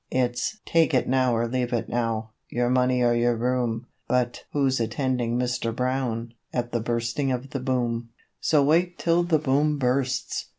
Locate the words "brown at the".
5.75-6.79